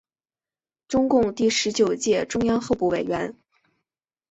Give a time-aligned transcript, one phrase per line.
[0.87, 3.35] 中共第十九届中央候补委员。